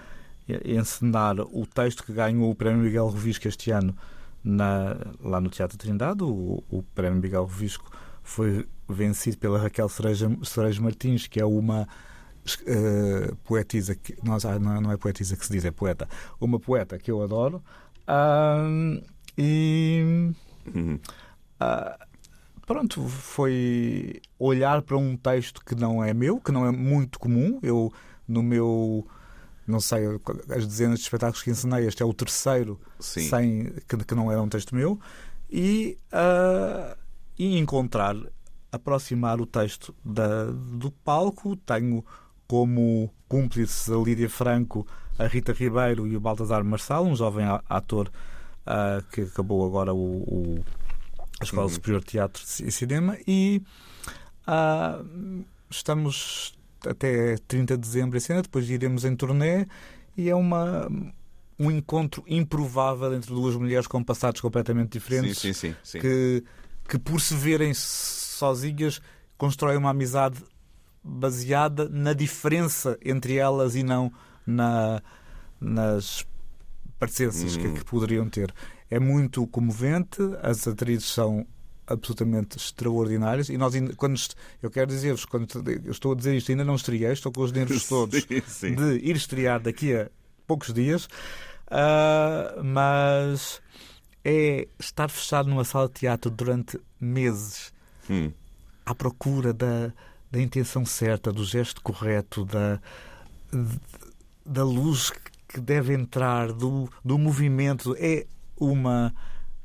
[0.66, 3.96] encenar o texto que ganhou o Prémio Miguel Rovisco este ano
[4.44, 6.24] na- lá no Teatro Trindade.
[6.24, 7.90] O, o Prémio Miguel Rovisco
[8.22, 11.88] foi vencido pela Raquel Cereja, Cerejo Martins, que é uma
[12.66, 16.08] eh, poetisa que ah, não, não é poetisa que se diz, é poeta,
[16.40, 17.64] uma poeta que eu adoro.
[18.08, 19.02] Ahm,
[19.38, 20.32] e
[21.60, 21.98] ah,
[22.66, 27.60] pronto, foi olhar para um texto que não é meu, que não é muito comum.
[27.64, 27.92] Eu,
[28.28, 29.08] no meu,
[29.68, 30.06] não sei,
[30.56, 33.30] as dezenas de espetáculos que ensinei, este é o terceiro Sim.
[33.30, 35.00] sem, que, que não era um texto meu,
[35.50, 36.98] e, ah,
[37.38, 38.16] e encontrar,
[38.72, 41.56] aproximar o texto da, do palco.
[41.56, 42.04] Tenho
[42.48, 44.86] como cúmplices a Lídia Franco,
[45.18, 48.12] a Rita Ribeiro e o Baltasar Marçal, um jovem ator
[48.66, 50.66] ah, que acabou agora o, o-
[51.40, 51.70] a Escola Uhum.
[51.74, 53.62] Superior de Teatro e Cinema, e
[54.48, 55.02] ah,
[55.70, 56.54] estamos
[56.88, 59.68] até 30 de dezembro em cena, depois iremos em turnê
[60.18, 60.90] e é uma
[61.60, 65.76] um encontro improvável entre duas mulheres com passados completamente diferentes sim, sim.
[65.84, 66.00] sim.
[66.00, 66.44] que,
[66.90, 69.00] que por se verem sozinhas
[69.38, 70.44] constroem uma amizade
[71.04, 74.12] baseada na diferença entre elas e não
[74.46, 75.02] na,
[75.60, 76.26] nas
[76.98, 77.74] parecências que, Hum.
[77.74, 78.54] que poderiam ter.
[78.90, 81.46] É muito comovente, as atrizes são
[81.88, 84.20] absolutamente extraordinárias e nós ainda- quando
[84.62, 85.48] eu quero dizer-vos quando
[85.86, 88.76] eu estou a dizer isto ainda não estreiei estou com os nervos todos Sim, sim.
[88.76, 90.10] de ir estrear daqui a
[90.48, 91.08] poucos dias,
[91.70, 93.62] ah, mas
[94.24, 97.72] é estar fechado numa sala de teatro durante meses
[98.10, 98.32] Hum.
[98.86, 99.92] à procura da,
[100.32, 102.80] da intenção certa, do gesto correto, da,
[104.46, 105.12] da luz
[105.48, 107.96] que deve entrar, do, do movimento.
[107.98, 108.26] É
[108.58, 109.14] uma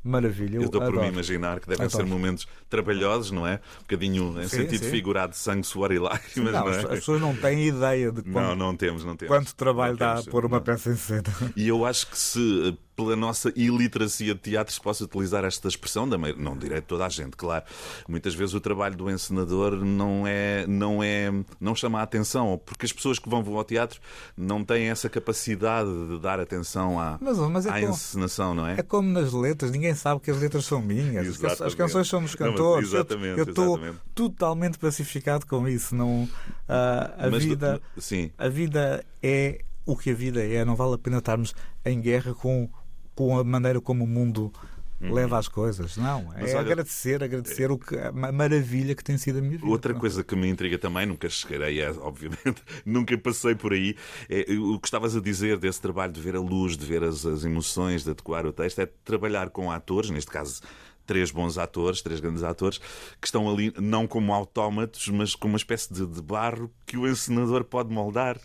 [0.03, 0.57] maravilha.
[0.57, 1.13] Eu estou por me adoro.
[1.13, 2.05] imaginar que devem Adoro.
[2.05, 3.61] ser momentos trabalhosos, não é?
[3.79, 4.91] Um bocadinho em Sim, sentido sim.
[4.91, 6.81] figurado de sangue, suor e lágrimas, Não, não, as, é?
[6.81, 9.35] as pessoas não têm ideia de Não, quanto, não temos, não temos.
[9.35, 10.65] quanto trabalho Não dá temos, pôr uma não.
[10.65, 11.23] peça em cena.
[11.57, 15.69] E eu acho que se, eh, pela nossa iliteracia de teatro, se possa utilizar esta
[15.69, 17.65] expressão, da não direi de toda a gente, claro.
[18.09, 22.85] Muitas vezes o trabalho do encenador não é, não é, não chama a atenção, porque
[22.87, 24.01] as pessoas que vão ao teatro
[24.37, 28.67] não têm essa capacidade de dar atenção à, Mas, mas é à como- encenação, não
[28.67, 28.75] é?
[28.79, 31.43] É como nas letras, ninguém sabe que as letras são minhas.
[31.61, 32.58] As, canções são dos Não, cantores.
[32.59, 33.81] Eu- exatamente, eu estou
[34.15, 35.95] totalmente pacificado com isso.
[35.95, 36.29] Não,
[36.69, 40.65] ah, a, Mas, vida, sim, a vida é o que a vida é.
[40.65, 42.69] Não vale a pena estarmos em guerra com,
[43.15, 44.53] com a maneira como o mundo
[45.01, 45.97] leva as coisas.
[45.97, 46.33] Não, Uhum.
[46.41, 49.57] Mas é olha- agradecer, agradecer o que, a ma- maravilha que tem sido a minha
[49.57, 49.65] vida.
[49.67, 53.95] Outra coisa que me intriga também, nunca chegarei a, obviamente, nunca passei por aí,
[54.29, 57.25] é o que estavas a dizer desse trabalho de ver a luz, de ver as,
[57.25, 60.61] as emoções, de adequar o texto, é trabalhar com atores, neste caso
[61.09, 62.79] três bons atores, três grandes atores,
[63.21, 67.09] que estão ali não como autómatos, mas como uma espécie de, de barro que o
[67.09, 68.39] encenador pode moldar.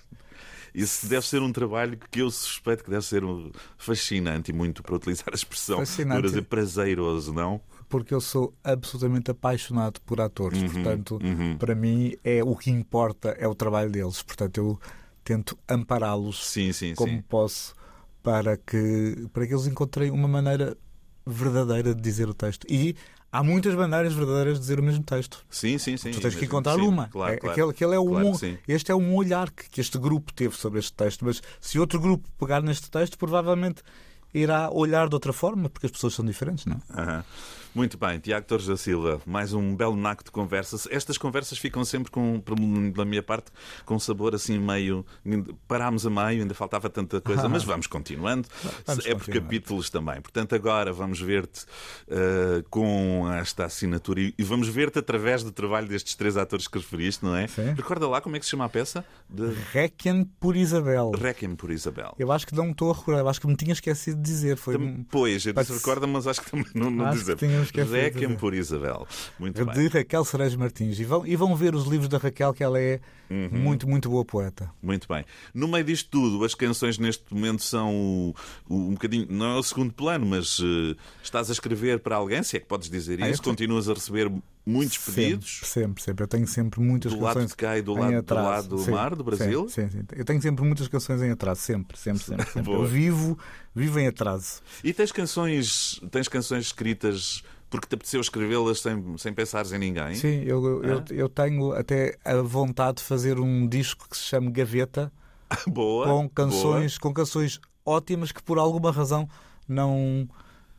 [0.73, 4.81] Isso deve ser um trabalho que eu suspeito que deve ser um fascinante e muito
[4.81, 6.19] para utilizar a expressão Fascinante.
[6.19, 7.61] para dizer prazeroso, não?
[7.87, 10.59] Porque eu sou absolutamente apaixonado por atores.
[10.59, 11.57] Uhum, Portanto, uhum.
[11.59, 14.23] para mim, é o que importa é o trabalho deles.
[14.23, 14.79] Portanto, eu
[15.23, 17.21] tento ampará-los Sim, sim, como sim.
[17.21, 17.75] posso
[18.23, 20.75] para que, para que eles encontrem uma maneira
[21.25, 22.65] verdadeira de dizer o texto.
[22.69, 22.95] E
[23.31, 25.45] há muitas maneiras verdadeiras de dizer o mesmo texto.
[25.49, 26.11] Sim, sim, sim.
[26.11, 27.07] tu tens que encontrar sim, uma.
[27.07, 27.53] Claro, É- claro.
[27.53, 30.79] aquele, aquele é um, Claro este é um olhar que, que este grupo teve sobre
[30.79, 31.25] este texto.
[31.25, 33.81] Mas se outro grupo pegar neste texto, provavelmente
[34.33, 36.81] irá olhar de outra forma, porque as pessoas são diferentes, não?
[36.89, 37.23] é?
[37.75, 40.87] Muito bem, Tiago Torres da Silva, mais um belo naco de conversas.
[40.91, 42.41] Estas conversas ficam sempre com,
[42.95, 43.51] da minha parte,
[43.83, 45.03] com um sabor assim meio.
[45.67, 48.47] Parámos a meio, ainda faltava tanta coisa, mas vamos continuando.
[48.85, 49.41] Vamos é por continuar.
[49.41, 50.21] capítulos também.
[50.21, 51.65] Portanto, agora vamos ver-te
[52.07, 57.25] eh, com esta assinatura e, vamos ver-te através do trabalho destes três atores que referiste,
[57.25, 57.47] não é?
[57.47, 57.73] Sim.
[57.73, 59.03] Recorda lá como é que se chama a peça?
[59.27, 61.09] De Requiem por Isabel.
[61.11, 62.13] Requiem por Isabel.
[62.19, 64.57] Eu acho que não estou a recordar, eu acho que me tinha esquecido de dizer.
[64.57, 64.77] Foi
[65.09, 68.27] Pois, eu disse Pode- recorda, mas acho que também não, não Acho que de Requiem
[68.29, 68.37] dizer.
[68.37, 69.07] por Isabel.
[69.39, 69.73] Muito bem.
[69.75, 70.99] de Raquel Cerejo Martins.
[70.99, 72.99] E vão, e vão ver os livros da Raquel, que ela é
[73.29, 73.49] Uhum.
[73.51, 74.69] muito, muito boa poeta.
[74.81, 75.25] Muito bem.
[75.53, 78.35] No meio disto tudo, as canções neste momento são o-
[78.69, 82.43] o- um bocadinho, não é o segundo plano, mas eh, estás a escrever para alguém,
[82.43, 84.31] se é que podes dizer Ah, isso, continuas a receber
[84.65, 86.23] muitos pedidos Sempre, sempre, sempre.
[86.23, 88.77] Eu tenho sempre muitas do lado canções de cá e do lado, do lado do
[88.79, 89.67] Sim, mar, do Brasil.
[89.69, 90.05] Sim, sim, sim.
[90.15, 92.45] Eu tenho sempre muitas canções em atraso, sempre, sempre, sempre.
[92.45, 92.63] sempre.
[92.63, 92.79] Boa.
[92.79, 93.37] Eu vivo,
[93.75, 94.61] vivo em atraso.
[94.83, 100.13] E tens canções, tens canções escritas porque te apeteceu escrevê-las sem, sem pensares em ninguém?
[100.13, 104.23] Sim, eu, eu, eu, eu tenho até a vontade de fazer um disco que se
[104.23, 105.11] chama Gaveta,
[105.65, 106.05] boa.
[106.05, 109.27] com canções, com canções ótimas que por alguma razão
[109.67, 110.29] não,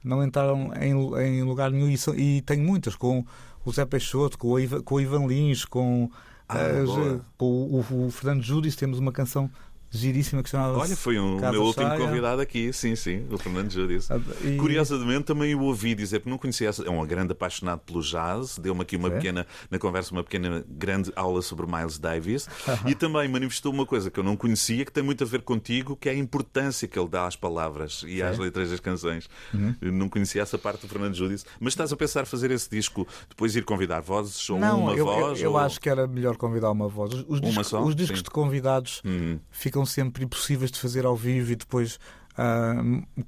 [0.04, 3.26] não entraram em, em lugar nenhum e, e tenho muitas com
[3.64, 6.10] o Zé Peixoto, com o Ivan, com o Ivan Lins, com,
[6.48, 7.20] Ah, as- boa.
[7.38, 9.50] com o, o Fernando Júdice, temos uma canção
[9.96, 13.70] giríssima que se chamava Olha, foi um, meu último convidado aqui, sim, sim, o Fernando
[13.70, 14.12] Júdice.
[14.12, 16.82] Ah, e- Curiosamente, também o ouvi dizer, porque não conhecia essa.
[16.84, 19.10] É um grande apaixonado pelo jazz, deu-me aqui uma É?
[19.12, 22.48] pequena, na conversa, uma pequena grande aula sobre Miles Davis
[22.86, 25.96] e também manifestou uma coisa que eu não conhecia, que tem muito a ver contigo,
[25.96, 29.28] que é a importância que ele dá às palavras e às letras das canções.
[29.52, 29.74] Uhum.
[29.80, 31.44] Eu não conhecia essa parte do Fernando Júdice.
[31.60, 34.98] Mas estás a pensar fazer esse disco, depois ir convidar vozes ou Não, uma eu,
[34.98, 35.40] eu- voz?
[35.40, 35.58] eu ou...
[35.58, 37.12] acho que era melhor convidar uma voz.
[37.14, 37.82] Os, os discos, só?
[37.82, 38.24] os discos Sim.
[38.24, 39.38] de convidados Hum.
[39.50, 41.98] ficam sempre impossíveis de fazer ao vivo e depois
[42.36, 42.74] ah,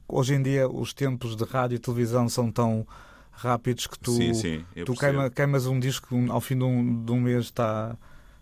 [0.09, 2.87] hoje em dia os tempos de rádio e televisão são tão
[3.33, 7.12] rápidos que tu, Sim, sim, tu queima- queimas um disco ao fim de um, de
[7.12, 7.97] um mês está,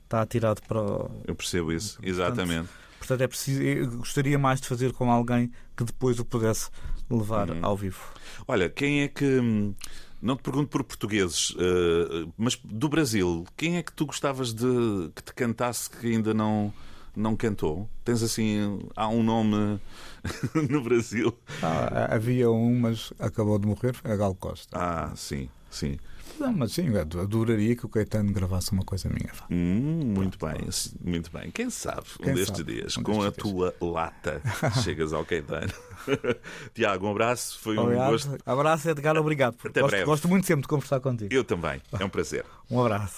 [0.05, 1.11] está atirado para o...
[1.27, 2.68] Eu percebo isso, exatamente.
[2.98, 6.70] Portanto, é preciso, gostaria mais de fazer com alguém que depois o pudesse
[7.11, 7.59] levar Uhum.
[7.62, 8.00] ao vivo.
[8.48, 9.24] Olha, quem é que.
[9.24, 9.74] hum,
[10.22, 15.11] Não te pergunto por portugueses, eh, mas do Brasil, quem é que tu gostavas de
[15.14, 16.72] que te cantasse que ainda não,
[17.16, 17.88] não cantou?
[18.05, 18.81] Tens assim.
[18.96, 19.81] Há um nome
[20.70, 21.37] no Brasil?
[21.62, 24.77] Ah, havia um, mas acabou de morrer, a Gal Costa.
[24.79, 25.96] Ah, sim, sim.
[26.38, 29.31] Não, mas sim, adoraria que o Caetano gravasse uma coisa minha.
[29.50, 31.50] Hum, muito bem, sim, muito bem.
[31.50, 34.42] Quem sabe, um Quem destes sabe, dias, um com a destes tua lata,
[34.83, 35.72] chegas ao Caetano.
[36.74, 38.11] Tiago, um abraço, foi um Obrigado.
[38.11, 38.37] gosto.
[38.44, 39.57] Abraço, Edgar, obrigado.
[39.64, 40.07] Até gosto, breve.
[40.07, 41.33] gosto muito sempre de conversar contigo.
[41.33, 42.44] Eu também, é um prazer.
[42.68, 43.12] Um abraço.